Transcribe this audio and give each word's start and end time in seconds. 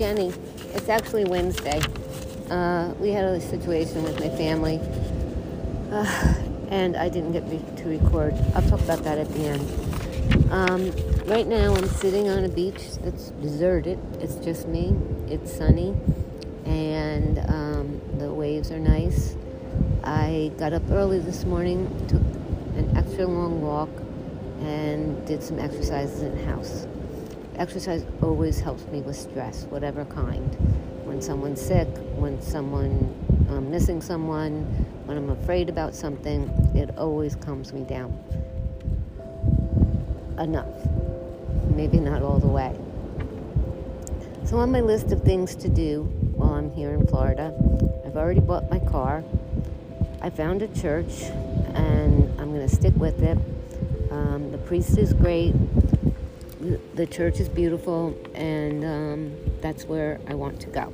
Jenny. 0.00 0.32
It's 0.72 0.88
actually 0.88 1.26
Wednesday. 1.26 1.78
Uh, 2.48 2.94
we 3.00 3.10
had 3.10 3.22
a 3.22 3.38
situation 3.38 4.02
with 4.02 4.18
my 4.18 4.30
family, 4.30 4.80
uh, 5.92 6.34
and 6.70 6.96
I 6.96 7.10
didn't 7.10 7.32
get 7.32 7.76
to 7.76 7.84
record. 7.84 8.32
I'll 8.54 8.62
talk 8.62 8.80
about 8.80 9.04
that 9.04 9.18
at 9.18 9.28
the 9.34 9.40
end. 9.40 10.50
Um, 10.50 10.90
right 11.26 11.46
now, 11.46 11.74
I'm 11.74 11.86
sitting 11.86 12.30
on 12.30 12.44
a 12.44 12.48
beach 12.48 12.96
that's 13.02 13.28
deserted. 13.42 13.98
It's 14.22 14.36
just 14.36 14.66
me. 14.66 14.96
It's 15.28 15.54
sunny, 15.54 15.94
and 16.64 17.38
um, 17.50 18.00
the 18.16 18.32
waves 18.32 18.70
are 18.70 18.80
nice. 18.80 19.36
I 20.02 20.50
got 20.56 20.72
up 20.72 20.90
early 20.90 21.18
this 21.18 21.44
morning, 21.44 21.86
took 22.08 22.22
an 22.78 22.96
extra 22.96 23.26
long 23.26 23.60
walk, 23.60 23.90
and 24.62 25.26
did 25.26 25.42
some 25.42 25.58
exercises 25.58 26.22
in 26.22 26.38
the 26.38 26.44
house 26.46 26.86
exercise 27.60 28.06
always 28.22 28.58
helps 28.58 28.86
me 28.86 29.02
with 29.02 29.16
stress, 29.16 29.64
whatever 29.64 30.06
kind. 30.06 30.56
When 31.04 31.20
someone's 31.20 31.60
sick, 31.60 31.88
when 32.16 32.40
someone 32.40 33.14
I'm 33.50 33.58
um, 33.58 33.70
missing 33.70 34.00
someone, 34.00 34.62
when 35.04 35.16
I'm 35.16 35.30
afraid 35.30 35.68
about 35.68 35.94
something, 35.94 36.48
it 36.74 36.96
always 36.96 37.34
calms 37.34 37.72
me 37.72 37.82
down. 37.82 38.16
Enough. 40.38 40.68
Maybe 41.74 41.98
not 41.98 42.22
all 42.22 42.38
the 42.38 42.46
way. 42.46 42.78
So 44.46 44.56
on 44.58 44.70
my 44.70 44.80
list 44.80 45.10
of 45.10 45.22
things 45.22 45.54
to 45.56 45.68
do 45.68 46.04
while 46.34 46.54
I'm 46.54 46.70
here 46.70 46.94
in 46.94 47.06
Florida, 47.08 47.52
I've 48.06 48.16
already 48.16 48.40
bought 48.40 48.70
my 48.70 48.78
car. 48.78 49.22
I 50.22 50.30
found 50.30 50.62
a 50.62 50.68
church 50.68 51.24
and 51.74 52.40
I'm 52.40 52.54
going 52.54 52.66
to 52.66 52.74
stick 52.74 52.94
with 52.96 53.20
it. 53.22 53.36
Um, 54.12 54.50
the 54.52 54.58
priest 54.58 54.96
is 54.96 55.12
great 55.12 55.54
the 56.60 57.06
church 57.06 57.40
is 57.40 57.48
beautiful, 57.48 58.14
and 58.34 58.84
um, 58.84 59.36
that's 59.62 59.84
where 59.84 60.20
I 60.28 60.34
want 60.34 60.60
to 60.60 60.68
go. 60.68 60.92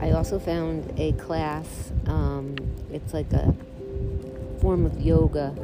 I 0.00 0.10
also 0.10 0.38
found 0.38 0.92
a 0.98 1.12
class. 1.12 1.92
Um, 2.06 2.56
it's 2.90 3.14
like 3.14 3.32
a 3.32 3.54
form 4.60 4.86
of 4.86 5.00
yoga, 5.00 5.54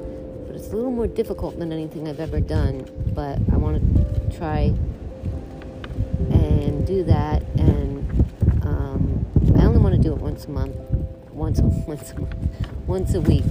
but 0.47 0.55
it's 0.55 0.69
a 0.69 0.77
little 0.77 0.93
more 0.93 1.09
difficult 1.09 1.59
than 1.59 1.73
anything 1.73 2.09
I've 2.09 2.21
ever 2.21 2.41
done. 2.41 2.87
But 3.13 3.39
I 3.53 3.57
want 3.57 3.83
to 3.97 4.39
try 4.39 4.73
and 6.31 6.87
do 6.87 7.03
that. 7.05 7.43
And 7.59 8.09
um, 8.63 9.27
I 9.59 9.65
only 9.65 9.81
want 9.81 9.97
to 9.97 10.01
do 10.01 10.13
it 10.13 10.19
once 10.19 10.45
a 10.45 10.51
month, 10.51 10.77
once 11.33 11.61
once 11.89 12.13
a 12.13 12.21
month, 12.21 12.35
once 12.87 13.15
a 13.15 13.21
week. 13.21 13.45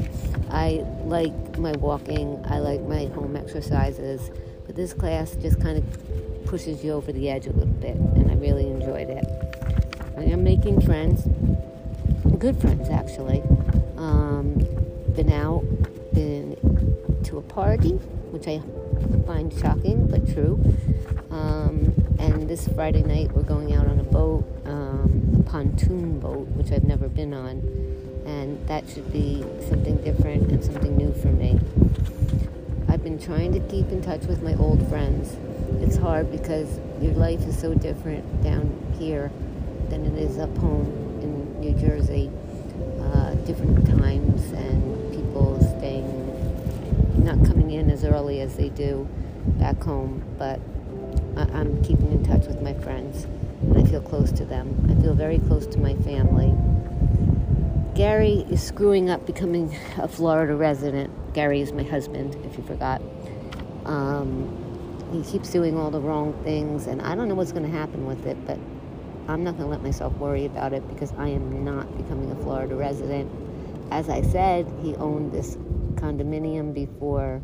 I 0.50 0.86
like 1.04 1.58
my 1.60 1.74
walking. 1.74 2.42
I 2.48 2.60
like 2.60 2.82
my 2.84 3.08
home 3.08 3.36
exercises. 3.36 4.32
This 4.80 4.94
class 4.94 5.36
just 5.36 5.60
kind 5.60 5.78
of 5.78 6.46
pushes 6.46 6.86
you 6.86 6.94
over 6.94 7.12
the 7.12 7.30
edge 7.30 7.48
a 7.48 7.52
little 7.52 7.66
bit, 7.66 7.98
and 7.98 8.32
I 8.32 8.36
really 8.36 8.66
enjoyed 8.66 9.10
it. 9.10 9.26
I 10.18 10.24
am 10.24 10.42
making 10.42 10.80
friends, 10.80 11.28
good 12.38 12.62
friends 12.62 12.90
actually. 12.90 13.42
Um, 13.98 14.54
been 15.18 15.34
out, 15.34 15.66
been 16.14 16.56
to 17.26 17.40
a 17.40 17.42
party, 17.42 17.90
which 18.32 18.48
I 18.48 18.62
find 19.28 19.52
shocking 19.52 20.08
but 20.08 20.26
true. 20.34 20.58
Um, 21.30 21.94
and 22.18 22.48
this 22.48 22.70
Friday 22.70 23.04
night, 23.04 23.34
we're 23.34 23.44
going 23.44 23.74
out 23.74 23.86
on 23.86 24.00
a 24.00 24.04
boat, 24.04 24.46
um, 24.64 25.42
a 25.42 25.44
pontoon 25.44 26.22
boat, 26.22 26.48
which 26.56 26.72
I've 26.72 26.86
never 26.86 27.10
been 27.10 27.34
on. 27.34 27.60
And 28.26 28.66
that 28.70 28.88
should 28.88 29.12
be 29.12 29.44
something 29.68 29.98
different 29.98 30.50
and 30.50 30.64
something 30.64 30.96
new 30.96 31.12
for 31.16 31.34
me. 31.34 31.60
I've 33.00 33.06
been 33.06 33.18
trying 33.18 33.54
to 33.54 33.62
keep 33.62 33.94
in 33.94 34.02
touch 34.02 34.24
with 34.24 34.44
my 34.44 34.56
old 34.56 34.86
friends. 34.90 35.38
It's 35.82 35.96
hard 35.96 36.30
because 36.34 36.82
your 37.02 37.14
life 37.14 37.40
is 37.48 37.58
so 37.58 37.74
different 37.74 38.44
down 38.44 38.94
here 39.00 39.32
than 39.88 40.04
it 40.04 40.22
is 40.22 40.38
up 40.38 40.54
home 40.58 40.88
in 41.22 41.62
New 41.62 41.80
Jersey. 41.80 42.30
Uh, 43.00 43.36
different 43.46 43.88
times 43.88 44.52
and 44.52 45.14
people 45.14 45.58
staying, 45.78 47.24
not 47.24 47.38
coming 47.48 47.72
in 47.72 47.90
as 47.90 48.04
early 48.04 48.42
as 48.42 48.58
they 48.58 48.68
do 48.68 49.08
back 49.58 49.82
home, 49.82 50.22
but 50.38 50.60
I- 51.38 51.58
I'm 51.58 51.82
keeping 51.82 52.12
in 52.12 52.26
touch 52.26 52.48
with 52.48 52.62
my 52.62 52.74
friends 52.74 53.28
and 53.62 53.78
I 53.78 53.84
feel 53.90 54.02
close 54.02 54.34
to 54.34 54.44
them. 54.44 54.76
I 54.90 55.02
feel 55.02 55.14
very 55.14 55.40
close 55.40 55.66
to 55.68 55.80
my 55.80 55.96
family. 55.96 56.54
Gary 57.96 58.46
is 58.50 58.62
screwing 58.62 59.10
up 59.10 59.26
becoming 59.26 59.74
a 59.98 60.10
Florida 60.10 60.54
resident. 60.54 61.12
Gary 61.34 61.62
is 61.62 61.72
my 61.72 61.84
husband, 61.84 62.36
if 62.46 62.58
you 62.58 62.64
forgot. 62.64 63.02
Um, 63.86 64.56
he 65.12 65.24
keeps 65.24 65.50
doing 65.50 65.78
all 65.78 65.92
the 65.92 66.00
wrong 66.00 66.34
things, 66.44 66.88
and 66.88 67.02
I 67.02 67.16
don't 67.16 67.28
know 67.28 67.36
what's 67.36 67.52
going 67.52 67.70
to 67.70 67.78
happen 67.78 68.06
with 68.06 68.26
it, 68.26 68.38
but 68.46 68.58
I'm 69.28 69.44
not 69.44 69.58
going 69.58 69.66
to 69.66 69.70
let 69.70 69.82
myself 69.82 70.14
worry 70.18 70.46
about 70.46 70.74
it 70.74 70.88
because 70.88 71.12
I 71.18 71.30
am 71.30 71.64
not 71.64 71.98
becoming 71.98 72.32
a 72.32 72.36
Florida 72.36 72.76
resident. 72.76 73.32
As 73.92 74.10
I 74.10 74.22
said, 74.22 74.72
he 74.82 74.96
owned 74.96 75.32
this 75.32 75.56
condominium 75.96 76.74
before 76.74 77.42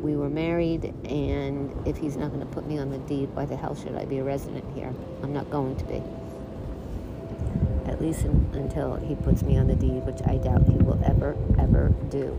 we 0.00 0.16
were 0.16 0.30
married, 0.30 0.84
and 1.04 1.86
if 1.86 1.96
he's 1.96 2.16
not 2.16 2.28
going 2.28 2.40
to 2.40 2.46
put 2.46 2.66
me 2.66 2.78
on 2.78 2.90
the 2.90 2.98
deed, 2.98 3.30
why 3.34 3.46
the 3.46 3.56
hell 3.56 3.74
should 3.74 3.94
I 3.94 4.04
be 4.04 4.18
a 4.18 4.24
resident 4.24 4.64
here? 4.74 4.92
I'm 5.22 5.32
not 5.32 5.48
going 5.50 5.76
to 5.76 5.84
be 5.84 6.02
at 7.86 8.00
least 8.00 8.24
in, 8.24 8.48
until 8.54 8.96
he 8.96 9.14
puts 9.14 9.42
me 9.42 9.58
on 9.58 9.66
the 9.66 9.74
deed, 9.74 10.04
which 10.04 10.20
I 10.26 10.38
doubt 10.38 10.66
he 10.66 10.74
will 10.74 11.00
ever, 11.04 11.36
ever 11.58 11.94
do. 12.10 12.38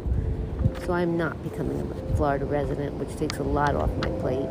So 0.85 0.93
I'm 0.93 1.17
not 1.17 1.41
becoming 1.43 1.79
a 1.79 2.15
Florida 2.15 2.45
resident, 2.45 2.95
which 2.95 3.15
takes 3.15 3.37
a 3.37 3.43
lot 3.43 3.75
off 3.75 3.89
my 3.97 4.09
plate. 4.19 4.49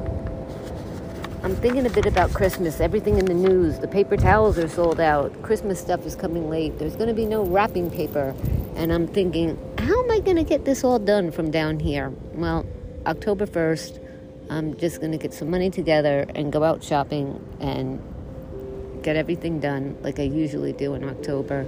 I'm 1.42 1.56
thinking 1.56 1.84
a 1.84 1.90
bit 1.90 2.06
about 2.06 2.32
Christmas. 2.32 2.80
Everything 2.80 3.18
in 3.18 3.26
the 3.26 3.34
news, 3.34 3.80
the 3.80 3.88
paper 3.88 4.16
towels 4.16 4.58
are 4.58 4.68
sold 4.68 5.00
out. 5.00 5.42
Christmas 5.42 5.80
stuff 5.80 6.06
is 6.06 6.14
coming 6.14 6.48
late. 6.48 6.78
There's 6.78 6.96
going 6.96 7.08
to 7.08 7.14
be 7.14 7.26
no 7.26 7.44
wrapping 7.44 7.90
paper. 7.90 8.34
And 8.76 8.92
I'm 8.92 9.06
thinking, 9.06 9.58
how 9.78 10.04
am 10.04 10.10
I 10.10 10.20
going 10.20 10.36
to 10.36 10.44
get 10.44 10.64
this 10.64 10.84
all 10.84 10.98
done 10.98 11.32
from 11.32 11.50
down 11.50 11.80
here? 11.80 12.10
Well, 12.32 12.64
October 13.04 13.46
1st, 13.46 13.98
I'm 14.48 14.76
just 14.76 15.00
going 15.00 15.12
to 15.12 15.18
get 15.18 15.34
some 15.34 15.50
money 15.50 15.68
together 15.68 16.26
and 16.34 16.52
go 16.52 16.62
out 16.62 16.82
shopping 16.82 17.44
and 17.60 18.00
get 19.02 19.16
everything 19.16 19.60
done 19.60 19.98
like 20.02 20.18
I 20.20 20.22
usually 20.22 20.72
do 20.72 20.94
in 20.94 21.04
October, 21.04 21.66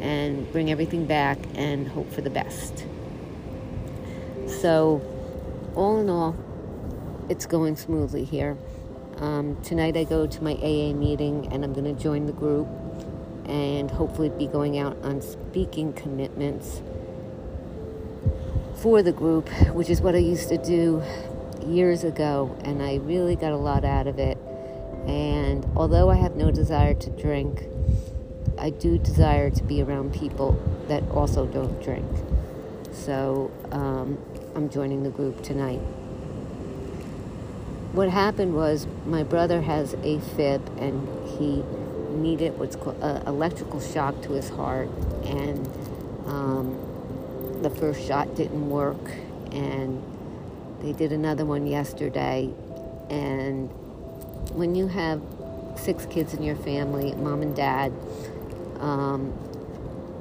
and 0.00 0.50
bring 0.50 0.70
everything 0.70 1.04
back 1.04 1.38
and 1.54 1.86
hope 1.86 2.10
for 2.10 2.22
the 2.22 2.30
best. 2.30 2.86
So, 4.50 5.00
all 5.74 6.00
in 6.00 6.10
all, 6.10 6.36
it's 7.30 7.46
going 7.46 7.76
smoothly 7.76 8.24
here. 8.24 8.58
Um, 9.18 9.56
tonight 9.62 9.96
I 9.96 10.04
go 10.04 10.26
to 10.26 10.44
my 10.44 10.54
AA 10.54 10.92
meeting 10.92 11.50
and 11.52 11.64
I'm 11.64 11.72
going 11.72 11.84
to 11.94 12.02
join 12.02 12.26
the 12.26 12.32
group 12.32 12.68
and 13.46 13.90
hopefully 13.90 14.28
be 14.28 14.46
going 14.46 14.76
out 14.76 14.96
on 15.02 15.22
speaking 15.22 15.92
commitments 15.92 16.82
for 18.76 19.02
the 19.02 19.12
group, 19.12 19.48
which 19.72 19.88
is 19.88 20.00
what 20.00 20.14
I 20.14 20.18
used 20.18 20.48
to 20.48 20.58
do 20.58 21.02
years 21.64 22.04
ago, 22.04 22.56
and 22.64 22.82
I 22.82 22.96
really 22.96 23.36
got 23.36 23.52
a 23.52 23.56
lot 23.56 23.84
out 23.84 24.06
of 24.06 24.18
it. 24.18 24.36
And 25.06 25.66
although 25.76 26.10
I 26.10 26.16
have 26.16 26.36
no 26.36 26.50
desire 26.50 26.94
to 26.94 27.10
drink, 27.10 27.64
I 28.58 28.70
do 28.70 28.98
desire 28.98 29.48
to 29.50 29.62
be 29.62 29.80
around 29.80 30.12
people 30.12 30.60
that 30.88 31.02
also 31.10 31.46
don't 31.46 31.82
drink. 31.82 32.06
So 32.92 33.50
um, 33.70 34.18
I'm 34.60 34.68
joining 34.68 35.04
the 35.04 35.08
group 35.08 35.42
tonight. 35.42 35.78
What 37.92 38.10
happened 38.10 38.54
was 38.54 38.86
my 39.06 39.22
brother 39.22 39.62
has 39.62 39.94
a 40.02 40.20
fib 40.36 40.60
and 40.78 41.08
he 41.30 41.62
needed 42.10 42.58
what's 42.58 42.76
called 42.76 43.02
uh, 43.02 43.22
electrical 43.26 43.80
shock 43.80 44.20
to 44.24 44.32
his 44.32 44.50
heart, 44.50 44.90
and 45.24 45.66
um, 46.26 47.58
the 47.62 47.70
first 47.70 48.06
shot 48.06 48.34
didn't 48.36 48.68
work, 48.68 49.00
and 49.50 50.02
they 50.82 50.92
did 50.92 51.10
another 51.10 51.46
one 51.46 51.66
yesterday, 51.66 52.50
and 53.08 53.70
when 54.52 54.74
you 54.74 54.88
have 54.88 55.22
six 55.74 56.04
kids 56.04 56.34
in 56.34 56.42
your 56.42 56.56
family, 56.56 57.14
mom 57.14 57.40
and 57.40 57.56
dad, 57.56 57.94
um, 58.78 59.32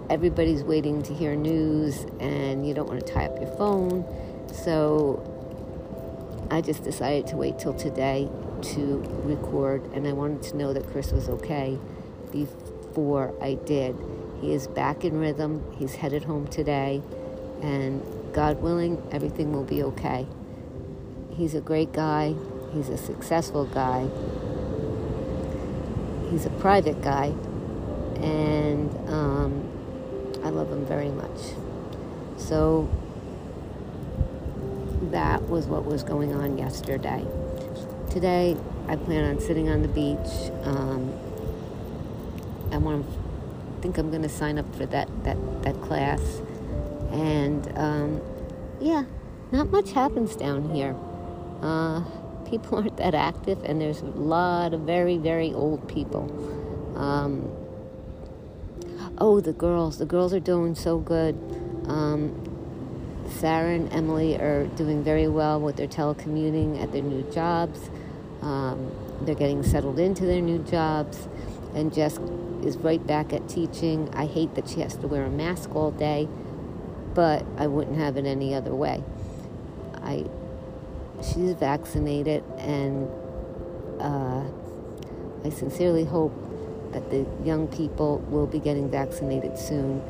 everybody's 0.10 0.64
waiting 0.64 1.04
to 1.04 1.14
hear 1.14 1.36
news 1.36 2.06
and 2.20 2.68
you 2.68 2.74
don't 2.74 2.88
want 2.88 3.06
to 3.06 3.14
tie 3.14 3.26
up 3.26 3.40
your 3.40 3.52
phone. 3.58 4.06
So 4.54 5.26
I 6.52 6.62
just 6.62 6.84
decided 6.84 7.28
to 7.28 7.38
wait 7.38 7.60
till 7.60 7.74
today 7.74 8.30
to 8.62 9.04
record, 9.24 9.84
and 9.94 10.08
I 10.08 10.14
wanted 10.14 10.42
to 10.44 10.58
know 10.58 10.74
that 10.74 10.88
Chris 10.92 11.12
was 11.12 11.30
okay 11.30 11.78
before 12.32 13.34
I 13.42 13.56
did. 13.56 13.96
He 14.42 14.54
is 14.54 14.68
back 14.68 15.04
in 15.06 15.20
rhythm, 15.20 15.64
he's 15.78 15.96
headed 15.96 16.24
home 16.24 16.48
today, 16.48 17.02
and 17.62 18.04
God 18.34 18.62
willing, 18.62 19.02
everything 19.12 19.54
will 19.54 19.64
be 19.64 19.84
okay. 19.84 20.28
He's 21.32 21.56
a 21.56 21.62
great 21.62 21.94
guy. 21.94 22.36
He's 22.74 22.90
a 22.90 22.98
successful 22.98 23.66
guy. 23.66 24.08
He's 26.30 26.46
a 26.46 26.50
private 26.50 27.02
guy. 27.02 27.28
And 28.22 28.94
um, 29.10 30.42
I 30.44 30.50
love 30.50 30.70
him 30.70 30.86
very 30.86 31.10
much. 31.10 31.40
So 32.38 32.90
that 35.12 35.48
was 35.50 35.66
what 35.66 35.86
was 35.86 36.04
going 36.04 36.34
on 36.34 36.58
yesterday. 36.58 37.26
Today, 38.10 38.58
I 38.88 38.96
plan 38.96 39.24
on 39.24 39.40
sitting 39.40 39.70
on 39.70 39.82
the 39.82 39.88
beach. 39.88 40.52
Um, 40.64 41.14
I 42.72 42.78
want 42.78 43.06
to 43.06 43.82
think 43.82 43.98
I'm 43.98 44.10
going 44.10 44.24
to 44.24 44.30
sign 44.30 44.58
up 44.58 44.76
for 44.76 44.86
that 44.88 45.08
that 45.24 45.38
that 45.64 45.80
class, 45.82 46.22
and 47.12 47.72
um, 47.78 48.22
yeah, 48.80 49.04
not 49.52 49.70
much 49.70 49.92
happens 49.92 50.36
down 50.36 50.74
here. 50.74 50.96
Uh, 51.62 52.04
people 52.50 52.78
aren't 52.80 52.98
that 52.98 53.14
active, 53.14 53.64
and 53.64 53.80
there's 53.80 54.02
a 54.02 54.06
lot 54.06 54.74
of 54.74 54.82
very 54.82 55.18
very 55.18 55.54
old 55.54 55.88
people. 55.88 56.26
Um, 56.96 57.50
oh, 59.20 59.40
the 59.40 59.54
girls, 59.54 59.98
the 59.98 60.06
girls 60.06 60.34
are 60.34 60.40
doing 60.40 60.76
so 60.76 60.98
good. 60.98 61.36
Um, 61.88 62.49
Sarah 63.40 63.74
and 63.74 63.92
Emily 63.94 64.36
are 64.36 64.66
doing 64.76 65.02
very 65.02 65.30
well 65.30 65.62
with 65.62 65.78
their 65.78 65.88
telecommuting 65.88 66.84
at 66.84 66.92
their 66.92 67.02
new 67.02 67.24
jobs. 67.32 67.90
Um, 68.42 68.92
they're 69.22 69.34
getting 69.34 69.64
settled 69.64 69.98
into 69.98 70.26
their 70.26 70.42
new 70.42 70.60
jobs, 70.60 71.30
and 71.74 71.94
Jess 71.94 72.20
is 72.64 72.76
right 72.78 73.06
back 73.08 73.32
at 73.32 73.48
teaching. 73.48 74.14
I 74.14 74.26
hate 74.26 74.56
that 74.56 74.68
she 74.68 74.82
has 74.82 74.98
to 74.98 75.08
wear 75.08 75.24
a 75.24 75.30
mask 75.30 75.74
all 75.74 75.92
day, 75.92 76.28
but 77.14 77.46
I 77.58 77.68
wouldn't 77.68 77.98
have 77.98 78.18
it 78.18 78.26
any 78.26 78.54
other 78.54 78.76
way. 78.76 79.02
I, 80.04 80.26
she's 81.24 81.54
vaccinated, 81.54 82.44
and 82.58 83.08
uh, 84.02 84.44
I 85.46 85.50
sincerely 85.50 86.04
hope 86.04 86.34
that 86.92 87.10
the 87.10 87.26
young 87.46 87.70
people 87.70 88.18
will 88.30 88.48
be 88.48 88.60
getting 88.60 88.92
vaccinated 88.92 89.58
soon. 89.58 90.02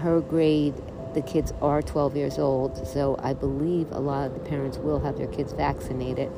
Her 0.00 0.22
grade, 0.22 0.74
the 1.18 1.28
kids 1.28 1.52
are 1.60 1.82
12 1.82 2.16
years 2.16 2.38
old, 2.38 2.86
so 2.86 3.18
I 3.20 3.34
believe 3.34 3.90
a 3.90 3.98
lot 3.98 4.28
of 4.28 4.34
the 4.34 4.40
parents 4.48 4.78
will 4.78 5.00
have 5.00 5.18
their 5.18 5.26
kids 5.26 5.52
vaccinated. 5.52 6.30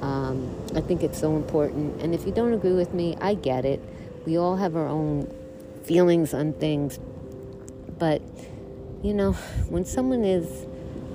Um, 0.00 0.54
I 0.76 0.80
think 0.80 1.02
it's 1.02 1.18
so 1.18 1.34
important. 1.34 2.00
And 2.00 2.14
if 2.14 2.24
you 2.24 2.30
don't 2.30 2.52
agree 2.52 2.74
with 2.74 2.94
me, 2.94 3.16
I 3.20 3.34
get 3.34 3.64
it. 3.64 3.80
We 4.24 4.38
all 4.38 4.54
have 4.56 4.76
our 4.76 4.86
own 4.86 5.34
feelings 5.82 6.32
on 6.32 6.52
things. 6.52 7.00
But, 7.98 8.22
you 9.02 9.12
know, 9.14 9.32
when 9.68 9.84
someone 9.84 10.24
is 10.24 10.64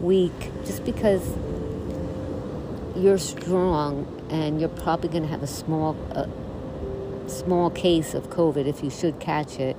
weak, 0.01 0.33
just 0.65 0.83
because 0.83 1.25
you're 2.97 3.17
strong 3.17 4.27
and 4.29 4.59
you're 4.59 4.67
probably 4.67 5.07
going 5.07 5.23
to 5.23 5.29
have 5.29 5.43
a 5.43 5.47
small, 5.47 5.95
small 7.27 7.69
case 7.69 8.13
of 8.13 8.29
COVID 8.29 8.67
if 8.67 8.83
you 8.83 8.89
should 8.89 9.21
catch 9.21 9.57
it, 9.57 9.77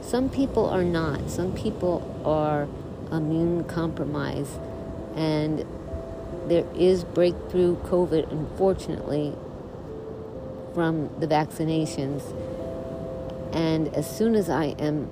some 0.00 0.28
people 0.30 0.66
are 0.66 0.84
not. 0.84 1.30
Some 1.30 1.52
people 1.52 2.02
are 2.24 2.68
immune 3.12 3.64
compromised. 3.64 4.58
And 5.14 5.66
there 6.46 6.64
is 6.74 7.04
breakthrough 7.04 7.76
COVID, 7.76 8.30
unfortunately, 8.30 9.34
from 10.74 11.10
the 11.18 11.26
vaccinations. 11.26 12.22
And 13.52 13.88
as 13.94 14.08
soon 14.08 14.34
as 14.34 14.48
I 14.48 14.66
am 14.78 15.10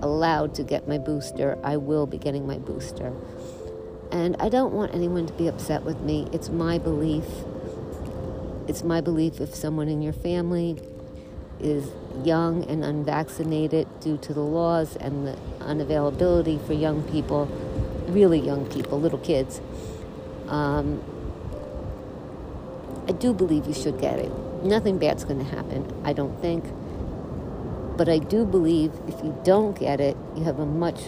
allowed 0.00 0.54
to 0.56 0.62
get 0.62 0.86
my 0.86 0.98
booster, 0.98 1.58
I 1.62 1.76
will 1.76 2.06
be 2.06 2.18
getting 2.18 2.46
my 2.46 2.58
booster. 2.58 3.12
And 4.10 4.36
I 4.40 4.48
don't 4.48 4.72
want 4.72 4.94
anyone 4.94 5.26
to 5.26 5.32
be 5.32 5.48
upset 5.48 5.82
with 5.82 6.00
me. 6.00 6.28
It's 6.32 6.48
my 6.48 6.78
belief. 6.78 7.26
It's 8.66 8.84
my 8.84 9.00
belief 9.00 9.40
if 9.40 9.54
someone 9.54 9.88
in 9.88 10.02
your 10.02 10.12
family 10.12 10.78
is 11.60 11.90
young 12.24 12.64
and 12.64 12.84
unvaccinated 12.84 13.86
due 14.00 14.16
to 14.18 14.34
the 14.34 14.40
laws 14.40 14.96
and 14.96 15.26
the 15.26 15.38
unavailability 15.60 16.64
for 16.66 16.72
young 16.72 17.02
people, 17.10 17.46
really 18.08 18.40
young 18.40 18.66
people, 18.66 19.00
little 19.00 19.18
kids, 19.18 19.60
um, 20.48 21.02
I 23.08 23.12
do 23.12 23.32
believe 23.32 23.66
you 23.66 23.74
should 23.74 24.00
get 24.00 24.18
it. 24.18 24.30
Nothing 24.62 24.98
bad's 24.98 25.24
going 25.24 25.38
to 25.38 25.44
happen, 25.44 26.02
I 26.04 26.12
don't 26.12 26.38
think. 26.40 26.64
But 27.96 28.08
I 28.08 28.18
do 28.18 28.44
believe 28.44 28.92
if 29.08 29.22
you 29.24 29.36
don't 29.44 29.78
get 29.78 30.00
it, 30.00 30.16
you 30.36 30.44
have 30.44 30.58
a 30.58 30.66
much 30.66 31.00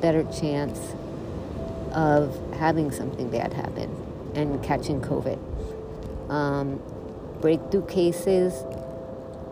better 0.00 0.24
chance 0.24 0.78
of 1.92 2.38
having 2.54 2.90
something 2.92 3.30
bad 3.30 3.52
happen 3.52 3.90
and 4.34 4.62
catching 4.62 5.00
COVID. 5.00 5.38
Um, 6.30 6.80
breakthrough 7.40 7.86
cases, 7.86 8.54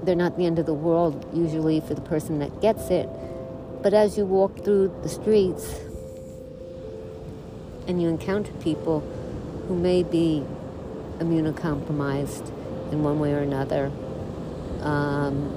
they're 0.02 0.14
not 0.14 0.36
the 0.36 0.46
end 0.46 0.58
of 0.58 0.66
the 0.66 0.74
world 0.74 1.28
usually 1.34 1.80
for 1.80 1.94
the 1.94 2.00
person 2.00 2.38
that 2.38 2.60
gets 2.60 2.90
it. 2.90 3.08
But 3.82 3.94
as 3.94 4.16
you 4.18 4.24
walk 4.24 4.64
through 4.64 4.98
the 5.02 5.08
streets 5.08 5.80
and 7.86 8.02
you 8.02 8.08
encounter 8.08 8.52
people 8.54 9.00
who 9.66 9.76
may 9.76 10.02
be 10.02 10.44
immunocompromised 11.18 12.48
in 12.92 13.02
one 13.02 13.18
way 13.18 13.32
or 13.32 13.40
another, 13.40 13.90
um, 14.80 15.54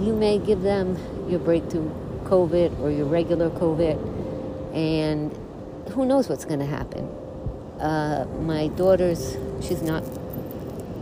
you 0.00 0.14
may 0.14 0.38
give 0.38 0.62
them 0.62 0.98
your 1.28 1.38
breakthrough 1.38 1.90
COVID 2.24 2.80
or 2.80 2.90
your 2.90 3.06
regular 3.06 3.50
COVID, 3.50 4.74
and 4.74 5.30
who 5.92 6.06
knows 6.06 6.28
what's 6.28 6.44
going 6.44 6.60
to 6.60 6.66
happen. 6.66 7.04
Uh, 7.78 8.26
my 8.40 8.68
daughter's, 8.68 9.36
she's 9.60 9.82
not 9.82 10.02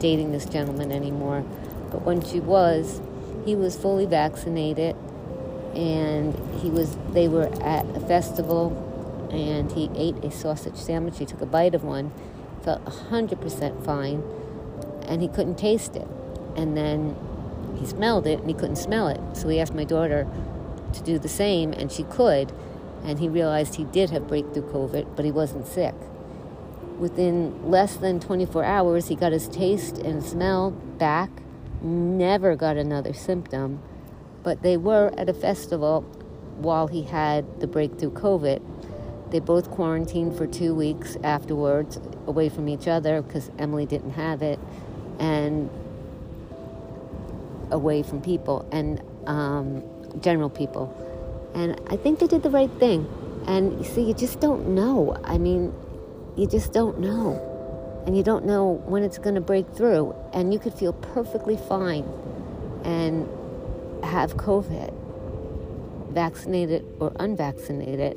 dating 0.00 0.32
this 0.32 0.47
gentleman 0.47 0.91
anymore, 0.91 1.44
but 1.90 2.02
when 2.02 2.22
she 2.22 2.40
was, 2.40 3.00
he 3.44 3.54
was 3.54 3.76
fully 3.76 4.06
vaccinated, 4.06 4.96
and 5.75 6.34
he 6.60 6.70
was. 6.70 6.96
They 7.12 7.28
were 7.28 7.48
at 7.62 7.87
a 7.96 8.00
festival 8.00 8.87
and 9.32 9.70
he 9.72 9.90
ate 9.94 10.16
a 10.25 10.31
sausage 10.31 10.76
sandwich. 10.76 11.19
He 11.19 11.26
took 11.26 11.40
a 11.40 11.46
bite 11.46 11.75
of 11.75 11.84
one, 11.84 12.12
felt 12.62 12.84
100% 12.84 13.84
fine, 13.84 14.22
and 15.02 15.22
he 15.22 15.28
couldn't 15.28 15.56
taste 15.56 15.96
it. 15.96 16.08
And 16.56 16.76
then 16.76 17.16
he 17.78 17.87
smelled 17.87 18.26
it 18.26 18.40
and 18.40 18.48
he 18.48 18.54
couldn't 18.54 18.76
smell 18.76 19.08
it. 19.08 19.20
So 19.34 19.48
he 19.48 19.60
asked 19.60 19.75
my 19.75 19.84
daughter 19.84 20.26
to 20.92 21.02
do 21.02 21.19
the 21.19 21.28
same, 21.28 21.72
and 21.72 21.90
she 21.90 22.02
could. 22.04 22.52
And 23.04 23.19
he 23.19 23.28
realized 23.28 23.76
he 23.76 23.84
did 23.84 24.10
have 24.10 24.28
breakthrough 24.28 24.70
COVID, 24.70 25.16
but 25.16 25.25
he 25.25 25.31
wasn't 25.31 25.66
sick. 25.66 25.94
Within 26.98 27.70
less 27.70 27.96
than 27.96 28.20
24 28.20 28.62
hours, 28.64 29.08
he 29.08 29.14
got 29.14 29.32
his 29.32 29.48
taste 29.48 29.96
and 29.96 30.22
smell 30.22 30.70
back, 30.70 31.31
never 31.82 32.56
got 32.56 32.76
another 32.76 33.12
symptom. 33.12 33.82
But 34.42 34.62
they 34.62 34.76
were 34.76 35.12
at 35.18 35.28
a 35.28 35.34
festival 35.34 36.02
while 36.56 36.87
he 36.87 37.02
had 37.02 37.60
the 37.60 37.66
breakthrough 37.66 38.12
COVID 38.12 38.62
they 39.30 39.38
both 39.38 39.70
quarantined 39.70 40.37
for 40.37 40.46
two 40.46 40.75
weeks 40.75 41.16
afterwards, 41.22 42.00
away 42.26 42.49
from 42.49 42.68
each 42.68 42.88
other 42.88 43.22
because 43.22 43.50
Emily 43.58 43.87
didn't 43.87 44.12
have 44.12 44.42
it, 44.42 44.58
and 45.18 45.70
away 47.70 48.02
from 48.02 48.20
people 48.20 48.68
and 48.72 49.00
um, 49.26 49.84
general 50.20 50.50
people. 50.50 50.92
And 51.54 51.80
I 51.88 51.96
think 51.96 52.18
they 52.18 52.26
did 52.26 52.42
the 52.42 52.50
right 52.50 52.70
thing. 52.78 53.08
And 53.46 53.78
you 53.78 53.84
see, 53.84 54.02
you 54.02 54.14
just 54.14 54.40
don't 54.40 54.68
know. 54.68 55.16
I 55.25 55.38
mean, 55.38 55.72
you 56.37 56.49
just 56.49 56.72
don't 56.72 56.99
know. 56.99 57.46
And 58.07 58.16
you 58.16 58.23
don't 58.23 58.45
know 58.45 58.83
when 58.87 59.02
it's 59.02 59.19
going 59.19 59.35
to 59.35 59.40
break 59.40 59.69
through. 59.71 60.14
And 60.33 60.52
you 60.52 60.59
could 60.59 60.75
feel 60.75 60.92
perfectly 60.92 61.57
fine 61.57 62.04
and 62.85 63.28
have 64.04 64.37
COVID, 64.37 64.92
vaccinated 66.12 66.85
or 66.99 67.12
unvaccinated 67.16 68.16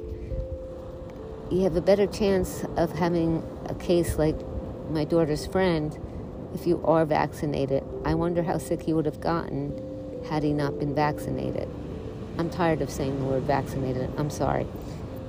you 1.53 1.61
have 1.63 1.75
a 1.75 1.81
better 1.81 2.07
chance 2.07 2.65
of 2.77 2.91
having 2.93 3.43
a 3.67 3.75
case 3.75 4.17
like 4.17 4.35
my 4.89 5.03
daughter's 5.05 5.45
friend 5.45 5.97
if 6.55 6.65
you 6.65 6.81
are 6.83 7.05
vaccinated. 7.05 7.83
I 8.05 8.15
wonder 8.15 8.41
how 8.41 8.57
sick 8.57 8.81
he 8.81 8.93
would 8.93 9.05
have 9.05 9.19
gotten 9.19 10.23
had 10.29 10.41
he 10.41 10.51
not 10.51 10.79
been 10.79 10.95
vaccinated. 10.95 11.69
I'm 12.39 12.49
tired 12.49 12.81
of 12.81 12.89
saying 12.89 13.19
the 13.19 13.25
word 13.25 13.43
vaccinated. 13.43 14.11
I'm 14.17 14.31
sorry. 14.31 14.65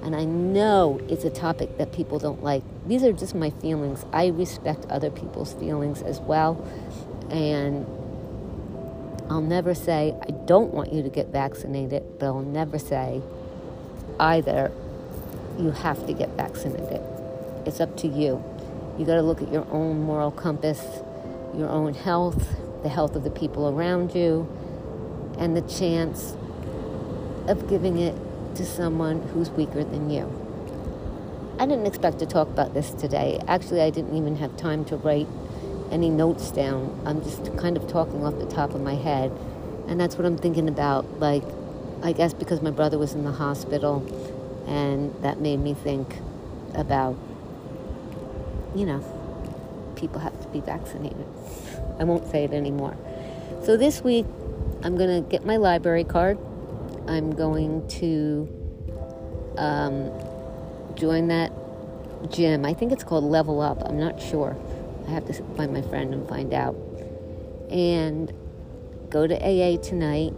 And 0.05 0.15
I 0.15 0.25
know 0.25 1.01
it's 1.09 1.25
a 1.25 1.31
topic 1.31 1.79
that 1.79 1.93
people 1.93 2.19
don't 2.19 2.43
like. 2.43 2.63
These 2.87 3.03
are 3.05 3.13
just 3.13 3.35
my 3.35 3.49
feelings. 3.51 4.05
I 4.13 4.27
respect 4.27 4.85
other 4.91 5.11
people's 5.11 5.55
feelings 5.55 6.03
as 6.03 6.21
well. 6.21 6.63
And 7.31 7.87
I'll 9.31 9.41
never 9.41 9.75
say, 9.75 10.15
I 10.23 10.31
don't 10.31 10.75
want 10.75 10.93
you 10.93 11.03
to 11.03 11.09
get 11.09 11.29
vaccinated, 11.29 12.19
but 12.19 12.27
I'll 12.27 12.43
never 12.43 12.79
say 12.79 13.23
either 14.21 14.71
you 15.59 15.71
have 15.71 16.07
to 16.07 16.13
get 16.13 16.29
vaccinated. 16.31 17.01
It's 17.65 17.81
up 17.81 17.97
to 17.99 18.07
you. 18.07 18.45
You 18.99 19.07
got 19.07 19.15
to 19.15 19.23
look 19.23 19.41
at 19.41 19.51
your 19.51 19.67
own 19.71 20.03
moral 20.03 20.31
compass, 20.31 20.83
your 21.57 21.71
own 21.71 21.95
health, 21.95 22.57
the 22.83 22.91
health 22.91 23.17
of 23.17 23.25
the 23.25 23.31
people 23.31 23.69
around 23.69 24.15
you, 24.15 24.47
and 25.39 25.57
the 25.57 25.63
chance 25.63 26.37
of 27.49 27.69
giving 27.69 27.99
it 27.99 28.15
to 28.57 28.65
someone 28.65 29.23
who's 29.29 29.51
weaker 29.51 29.85
than 29.85 30.11
you. 30.11 30.31
I 31.59 31.67
didn't 31.67 31.87
expect 31.87 32.19
to 32.19 32.27
talk 32.27 32.49
about 32.49 32.75
this 32.75 32.91
today. 32.91 33.41
Actually, 33.47 33.83
I 33.83 33.91
didn't 33.91 34.17
even 34.17 34.37
have 34.37 34.57
time 34.57 34.85
to 34.87 34.97
write 34.97 35.29
any 35.91 36.11
notes 36.11 36.51
down. 36.51 37.01
I'm 37.07 37.23
just 37.23 37.57
kind 37.57 37.77
of 37.77 37.87
talking 37.87 38.25
off 38.25 38.39
the 38.39 38.47
top 38.47 38.75
of 38.75 38.81
my 38.81 38.95
head. 38.95 39.31
And 39.87 40.01
that's 40.01 40.17
what 40.17 40.27
I'm 40.27 40.37
thinking 40.37 40.69
about. 40.69 41.21
Like, 41.21 41.45
I 42.03 42.13
guess 42.13 42.35
because 42.35 42.61
my 42.61 42.71
brother 42.71 42.99
was 42.99 43.15
in 43.15 43.25
the 43.25 43.33
hospital 43.33 44.05
and 44.67 45.15
that 45.23 45.41
made 45.41 45.61
me 45.61 45.75
think 45.75 46.17
about, 46.75 47.17
you 48.75 48.85
know, 48.87 49.01
people 49.95 50.21
have 50.21 50.39
to 50.43 50.49
be 50.49 50.61
vaccinated. 50.61 51.27
I 51.99 52.05
won't 52.05 52.31
say 52.31 52.45
it 52.45 52.53
anymore. 52.53 52.97
So 53.63 53.77
this 53.77 54.03
week, 54.03 54.27
I'm 54.83 54.97
going 54.97 55.23
to 55.23 55.29
get 55.29 55.47
my 55.47 55.57
library 55.57 56.05
card. 56.05 56.39
I'm 57.07 57.35
going 57.35 57.87
to 57.89 58.49
um, 59.59 60.11
join 60.95 61.29
that 61.29 61.53
gym. 62.31 62.65
I 62.65 62.75
think 62.75 62.93
it's 62.93 63.05
called 63.05 63.25
Level 63.25 63.61
Up. 63.61 63.83
I'm 63.85 63.99
not 63.99 64.21
sure. 64.21 64.57
I 65.07 65.11
have 65.11 65.27
to 65.27 65.33
find 65.57 65.73
my 65.73 65.83
friend 65.83 66.15
and 66.15 66.29
find 66.29 66.55
out. 66.55 66.75
And 67.71 68.33
go 69.11 69.27
to 69.27 69.35
AA 69.35 69.77
tonight. 69.81 70.33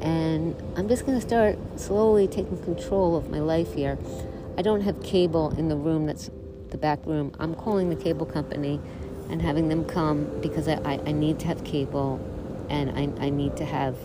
And 0.00 0.56
I'm 0.76 0.88
just 0.88 1.06
going 1.06 1.20
to 1.20 1.26
start 1.26 1.58
slowly 1.76 2.26
taking 2.26 2.62
control 2.62 3.16
of 3.16 3.30
my 3.30 3.40
life 3.40 3.74
here. 3.74 3.98
I 4.56 4.62
don't 4.62 4.80
have 4.80 5.02
cable 5.02 5.50
in 5.56 5.68
the 5.68 5.76
room 5.76 6.06
that's 6.06 6.30
the 6.70 6.78
back 6.78 7.04
room. 7.06 7.32
I'm 7.38 7.54
calling 7.54 7.90
the 7.90 7.96
cable 7.96 8.26
company 8.26 8.80
and 9.28 9.40
having 9.40 9.68
them 9.68 9.84
come 9.84 10.40
because 10.40 10.68
I, 10.68 10.74
I, 10.84 11.00
I 11.06 11.12
need 11.12 11.38
to 11.40 11.46
have 11.46 11.64
cable 11.64 12.18
and 12.68 12.90
I, 12.90 13.26
I 13.26 13.30
need 13.30 13.56
to 13.58 13.64
have 13.64 13.96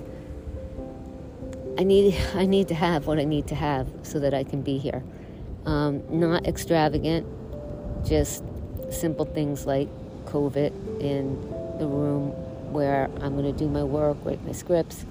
I 1.77 1.83
need 1.83 2.15
I 2.35 2.45
need 2.45 2.67
to 2.69 2.75
have 2.75 3.07
what 3.07 3.19
I 3.19 3.23
need 3.23 3.47
to 3.47 3.55
have 3.55 3.87
so 4.03 4.19
that 4.19 4.33
I 4.33 4.43
can 4.43 4.61
be 4.61 4.77
here. 4.77 5.03
Um, 5.65 6.03
not 6.09 6.45
extravagant, 6.45 7.25
just 8.05 8.43
simple 8.91 9.25
things 9.25 9.65
like 9.65 9.89
COVID 10.25 11.01
in 11.01 11.41
the 11.79 11.87
room 11.87 12.29
where 12.71 13.09
I'm 13.21 13.35
going 13.35 13.51
to 13.51 13.57
do 13.57 13.67
my 13.67 13.83
work, 13.83 14.17
write 14.23 14.45
my 14.45 14.51
scripts. 14.51 15.05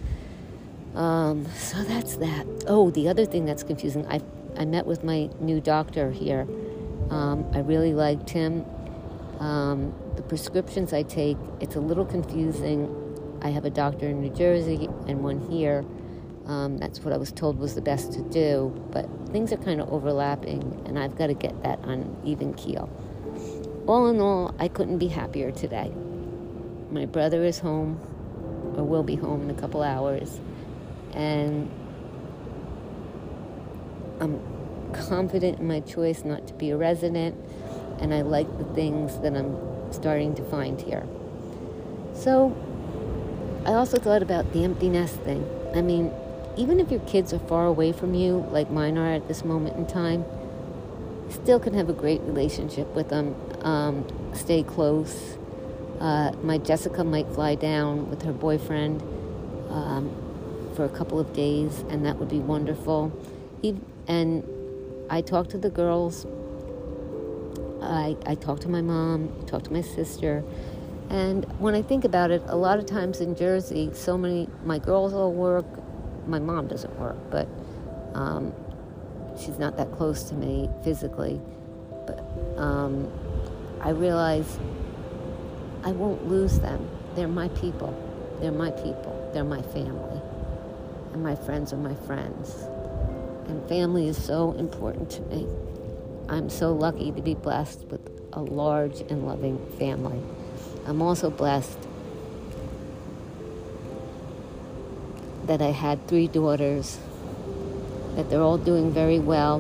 Um, 0.94 1.46
so 1.56 1.82
that's 1.82 2.16
that. 2.16 2.46
Oh, 2.68 2.90
the 2.90 3.08
other 3.08 3.26
thing 3.26 3.44
that's 3.44 3.64
confusing, 3.64 4.06
I 4.06 4.20
I 4.56 4.64
met 4.64 4.86
with 4.86 5.02
my 5.02 5.28
new 5.40 5.60
doctor 5.60 6.12
here. 6.12 6.46
Um, 7.10 7.50
I 7.52 7.58
really 7.58 7.94
liked 7.94 8.30
him. 8.30 8.64
Um, 9.40 9.92
the 10.14 10.22
prescriptions 10.22 10.92
I 10.92 11.02
take, 11.02 11.36
it's 11.60 11.74
a 11.74 11.80
little 11.80 12.04
confusing. 12.04 12.88
I 13.42 13.48
have 13.48 13.64
a 13.64 13.70
doctor 13.70 14.08
in 14.08 14.20
New 14.20 14.30
Jersey 14.30 14.88
and 15.08 15.22
one 15.22 15.40
here. 15.50 15.84
Um, 16.46 16.76
that's 16.76 17.00
what 17.00 17.14
I 17.14 17.16
was 17.16 17.32
told 17.32 17.58
was 17.58 17.74
the 17.74 17.80
best 17.80 18.12
to 18.12 18.22
do, 18.22 18.70
but 18.90 19.08
things 19.32 19.52
are 19.52 19.56
kind 19.56 19.80
of 19.80 19.90
overlapping, 19.90 20.82
and 20.84 20.98
I've 20.98 21.16
got 21.16 21.28
to 21.28 21.34
get 21.34 21.62
that 21.62 21.78
on 21.84 22.16
even 22.24 22.52
keel. 22.54 22.90
All 23.86 24.08
in 24.08 24.20
all, 24.20 24.54
I 24.58 24.68
couldn't 24.68 24.98
be 24.98 25.08
happier 25.08 25.50
today. 25.50 25.90
My 26.90 27.06
brother 27.06 27.42
is 27.44 27.58
home, 27.58 27.98
or 28.76 28.84
will 28.84 29.02
be 29.02 29.16
home 29.16 29.42
in 29.42 29.50
a 29.50 29.58
couple 29.58 29.82
hours, 29.82 30.38
and 31.14 31.70
I'm 34.20 34.40
confident 34.92 35.60
in 35.60 35.66
my 35.66 35.80
choice 35.80 36.24
not 36.24 36.46
to 36.48 36.54
be 36.54 36.70
a 36.70 36.76
resident, 36.76 37.36
and 38.00 38.12
I 38.12 38.20
like 38.20 38.58
the 38.58 38.64
things 38.74 39.18
that 39.20 39.34
I'm 39.34 39.56
starting 39.92 40.34
to 40.34 40.44
find 40.44 40.78
here. 40.78 41.06
So, 42.12 42.54
I 43.64 43.72
also 43.72 43.98
thought 43.98 44.22
about 44.22 44.52
the 44.52 44.62
empty 44.62 44.90
nest 44.90 45.16
thing. 45.20 45.48
I 45.74 45.80
mean, 45.80 46.12
even 46.56 46.80
if 46.80 46.90
your 46.90 47.00
kids 47.00 47.32
are 47.32 47.38
far 47.40 47.66
away 47.66 47.92
from 47.92 48.14
you, 48.14 48.46
like 48.50 48.70
mine 48.70 48.96
are 48.98 49.12
at 49.12 49.28
this 49.28 49.44
moment 49.44 49.76
in 49.76 49.86
time, 49.86 50.24
still 51.28 51.58
can 51.58 51.74
have 51.74 51.88
a 51.88 51.92
great 51.92 52.20
relationship 52.22 52.86
with 52.94 53.08
them. 53.08 53.34
Um, 53.62 54.06
stay 54.34 54.62
close. 54.62 55.36
Uh, 56.00 56.32
my 56.42 56.58
Jessica 56.58 57.02
might 57.04 57.28
fly 57.28 57.54
down 57.54 58.10
with 58.10 58.22
her 58.22 58.32
boyfriend 58.32 59.02
um, 59.70 60.10
for 60.76 60.84
a 60.84 60.88
couple 60.88 61.18
of 61.18 61.32
days, 61.32 61.84
and 61.88 62.04
that 62.04 62.18
would 62.18 62.28
be 62.28 62.40
wonderful. 62.40 63.12
He, 63.62 63.76
and 64.06 64.44
I 65.10 65.22
talk 65.22 65.48
to 65.50 65.58
the 65.58 65.70
girls. 65.70 66.26
I, 67.82 68.16
I 68.26 68.34
talk 68.34 68.60
to 68.60 68.68
my 68.68 68.80
mom, 68.80 69.30
talk 69.46 69.62
to 69.64 69.72
my 69.72 69.82
sister. 69.82 70.42
And 71.10 71.44
when 71.60 71.74
I 71.74 71.82
think 71.82 72.04
about 72.04 72.30
it, 72.30 72.42
a 72.46 72.56
lot 72.56 72.78
of 72.78 72.86
times 72.86 73.20
in 73.20 73.36
Jersey, 73.36 73.90
so 73.92 74.16
many, 74.16 74.48
my 74.64 74.78
girls 74.78 75.12
all 75.12 75.32
work, 75.32 75.66
my 76.26 76.38
mom 76.38 76.68
doesn't 76.68 76.98
work, 76.98 77.16
but 77.30 77.48
um, 78.14 78.52
she's 79.38 79.58
not 79.58 79.76
that 79.76 79.92
close 79.92 80.24
to 80.24 80.34
me 80.34 80.70
physically. 80.82 81.40
But 82.06 82.20
um, 82.56 83.10
I 83.80 83.90
realize 83.90 84.58
I 85.84 85.92
won't 85.92 86.28
lose 86.28 86.60
them. 86.60 86.88
They're 87.14 87.28
my 87.28 87.48
people. 87.48 87.92
They're 88.40 88.52
my 88.52 88.70
people. 88.70 89.30
They're 89.32 89.44
my 89.44 89.62
family. 89.62 90.20
And 91.12 91.22
my 91.22 91.36
friends 91.36 91.72
are 91.72 91.78
my 91.78 91.94
friends. 91.94 92.64
And 93.46 93.66
family 93.68 94.08
is 94.08 94.22
so 94.22 94.52
important 94.52 95.10
to 95.10 95.22
me. 95.22 95.46
I'm 96.28 96.48
so 96.48 96.72
lucky 96.72 97.12
to 97.12 97.20
be 97.20 97.34
blessed 97.34 97.84
with 97.84 98.00
a 98.32 98.40
large 98.40 99.00
and 99.02 99.26
loving 99.26 99.58
family. 99.78 100.20
I'm 100.86 101.02
also 101.02 101.30
blessed 101.30 101.78
that 105.46 105.60
I 105.60 105.70
had 105.70 106.06
three 106.08 106.28
daughters, 106.28 106.98
that 108.16 108.30
they're 108.30 108.42
all 108.42 108.58
doing 108.58 108.92
very 108.92 109.18
well, 109.18 109.58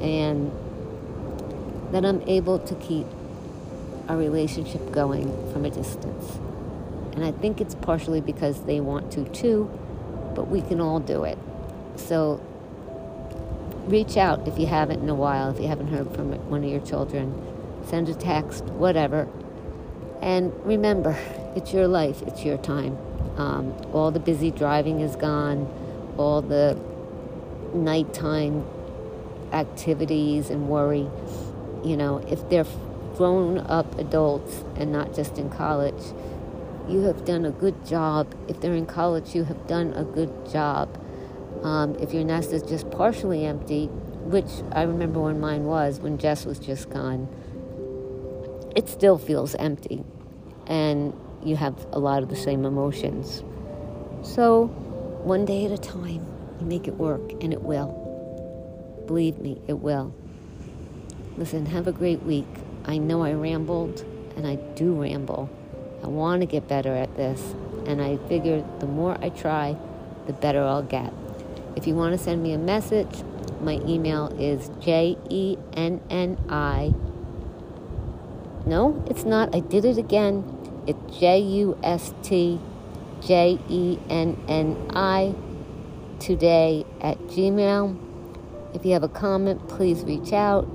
and 0.00 0.50
that 1.92 2.04
I'm 2.04 2.22
able 2.22 2.58
to 2.58 2.74
keep 2.76 3.06
our 4.08 4.16
relationship 4.16 4.92
going 4.92 5.26
from 5.52 5.64
a 5.64 5.70
distance. 5.70 6.38
And 7.14 7.24
I 7.24 7.30
think 7.30 7.60
it's 7.60 7.74
partially 7.74 8.20
because 8.20 8.62
they 8.62 8.80
want 8.80 9.12
to 9.12 9.24
too, 9.28 9.70
but 10.34 10.48
we 10.48 10.60
can 10.60 10.80
all 10.80 10.98
do 10.98 11.24
it. 11.24 11.38
So 11.96 12.40
reach 13.86 14.16
out 14.16 14.48
if 14.48 14.58
you 14.58 14.66
haven't 14.66 15.02
in 15.02 15.08
a 15.08 15.14
while, 15.14 15.50
if 15.50 15.60
you 15.60 15.68
haven't 15.68 15.88
heard 15.88 16.10
from 16.14 16.32
one 16.50 16.64
of 16.64 16.70
your 16.70 16.80
children. 16.80 17.40
Send 17.86 18.08
a 18.08 18.14
text, 18.14 18.64
whatever. 18.64 19.28
And 20.20 20.52
remember, 20.64 21.16
it's 21.54 21.72
your 21.72 21.86
life, 21.86 22.22
it's 22.22 22.44
your 22.44 22.56
time. 22.56 22.96
Um, 23.36 23.74
all 23.92 24.10
the 24.10 24.20
busy 24.20 24.50
driving 24.50 25.00
is 25.00 25.16
gone, 25.16 25.68
all 26.16 26.42
the 26.42 26.78
nighttime 27.74 28.64
activities 29.52 30.50
and 30.50 30.68
worry. 30.68 31.08
You 31.84 31.96
know, 31.96 32.18
if 32.28 32.48
they're 32.48 32.66
grown 33.16 33.58
up 33.58 33.98
adults 33.98 34.64
and 34.76 34.92
not 34.92 35.14
just 35.14 35.38
in 35.38 35.50
college, 35.50 36.02
you 36.88 37.02
have 37.02 37.24
done 37.24 37.44
a 37.44 37.50
good 37.50 37.86
job. 37.86 38.34
If 38.48 38.60
they're 38.60 38.74
in 38.74 38.86
college, 38.86 39.34
you 39.34 39.44
have 39.44 39.66
done 39.66 39.92
a 39.94 40.04
good 40.04 40.50
job. 40.50 41.00
Um, 41.62 41.94
if 41.96 42.12
your 42.12 42.24
nest 42.24 42.52
is 42.52 42.62
just 42.62 42.90
partially 42.90 43.46
empty, 43.46 43.86
which 43.86 44.50
I 44.72 44.82
remember 44.82 45.20
when 45.20 45.40
mine 45.40 45.64
was, 45.64 45.98
when 45.98 46.18
Jess 46.18 46.44
was 46.44 46.58
just 46.58 46.90
gone, 46.90 47.28
it 48.76 48.88
still 48.88 49.18
feels 49.18 49.54
empty. 49.54 50.04
And 50.66 51.14
you 51.44 51.56
have 51.56 51.86
a 51.92 51.98
lot 51.98 52.22
of 52.22 52.28
the 52.28 52.36
same 52.36 52.64
emotions. 52.64 53.42
So, 54.22 54.66
one 55.24 55.44
day 55.44 55.66
at 55.66 55.70
a 55.70 55.78
time, 55.78 56.26
you 56.60 56.66
make 56.66 56.88
it 56.88 56.94
work, 56.94 57.32
and 57.42 57.52
it 57.52 57.62
will. 57.62 58.00
Believe 59.06 59.38
me, 59.38 59.60
it 59.66 59.80
will. 59.80 60.14
Listen, 61.36 61.66
have 61.66 61.86
a 61.86 61.92
great 61.92 62.22
week. 62.22 62.46
I 62.86 62.98
know 62.98 63.22
I 63.22 63.32
rambled, 63.32 64.04
and 64.36 64.46
I 64.46 64.56
do 64.74 65.00
ramble. 65.00 65.50
I 66.02 66.06
want 66.06 66.40
to 66.40 66.46
get 66.46 66.68
better 66.68 66.94
at 66.94 67.16
this, 67.16 67.54
and 67.86 68.00
I 68.00 68.16
figure 68.28 68.64
the 68.78 68.86
more 68.86 69.18
I 69.20 69.30
try, 69.30 69.76
the 70.26 70.32
better 70.32 70.62
I'll 70.62 70.82
get. 70.82 71.12
If 71.76 71.86
you 71.86 71.94
want 71.94 72.16
to 72.16 72.22
send 72.22 72.42
me 72.42 72.52
a 72.52 72.58
message, 72.58 73.22
my 73.60 73.80
email 73.86 74.28
is 74.38 74.70
J 74.80 75.16
E 75.28 75.56
N 75.74 76.00
N 76.10 76.38
I. 76.48 76.94
No, 78.66 79.02
it's 79.08 79.24
not. 79.24 79.54
I 79.54 79.60
did 79.60 79.84
it 79.84 79.98
again. 79.98 80.53
It's 80.86 81.18
J 81.18 81.40
U 81.40 81.78
S 81.82 82.12
T 82.22 82.60
J 83.20 83.58
E 83.68 83.98
N 84.10 84.38
N 84.48 84.90
I 84.94 85.34
today 86.18 86.84
at 87.00 87.18
Gmail. 87.28 87.98
If 88.74 88.84
you 88.84 88.92
have 88.92 89.02
a 89.02 89.08
comment, 89.08 89.66
please 89.68 90.02
reach 90.02 90.32
out. 90.32 90.68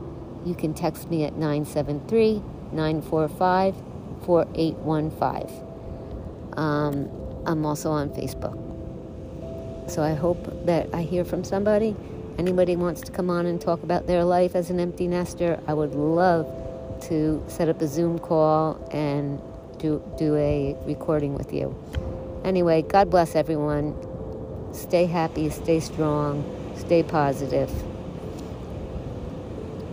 You 0.45 0.55
can 0.55 0.73
text 0.73 1.11
me 1.11 1.25
at 1.25 1.33
973 1.33 2.41
945 2.71 3.75
4815. 4.25 5.67
Um, 6.57 7.09
I'm 7.45 7.65
also 7.65 7.91
on 7.91 8.09
Facebook. 8.09 8.57
So 9.91 10.01
I 10.01 10.13
hope 10.13 10.65
that 10.65 10.89
I 10.93 11.03
hear 11.03 11.23
from 11.23 11.43
somebody. 11.43 11.95
Anybody 12.37 12.75
wants 12.75 13.01
to 13.01 13.11
come 13.11 13.29
on 13.29 13.45
and 13.45 13.59
talk 13.59 13.83
about 13.83 14.07
their 14.07 14.23
life 14.23 14.55
as 14.55 14.69
an 14.69 14.79
empty 14.79 15.07
nester, 15.07 15.61
I 15.67 15.73
would 15.73 15.93
love 15.93 16.47
to 17.01 17.43
set 17.47 17.69
up 17.69 17.81
a 17.81 17.87
Zoom 17.87 18.17
call 18.17 18.75
and 18.91 19.41
do, 19.79 20.03
do 20.17 20.35
a 20.35 20.75
recording 20.85 21.35
with 21.35 21.53
you. 21.53 21.75
Anyway, 22.43 22.81
God 22.81 23.09
bless 23.09 23.35
everyone. 23.35 23.95
Stay 24.73 25.05
happy, 25.05 25.49
stay 25.49 25.79
strong, 25.79 26.43
stay 26.77 27.03
positive, 27.03 27.71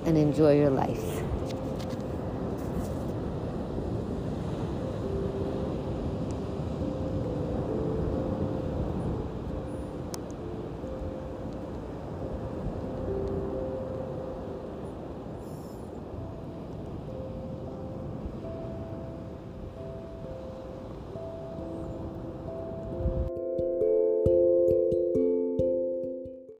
and 0.04 0.18
enjoy 0.18 0.56
your 0.56 0.70
life. 0.70 1.25